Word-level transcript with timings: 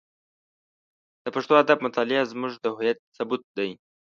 د 1.23 1.25
پښتو 1.35 1.53
ادب 1.63 1.77
مطالعه 1.87 2.29
زموږ 2.31 2.53
د 2.59 2.65
هویت 2.73 2.99
ثبوت 3.15 3.41
دی. 3.57 3.71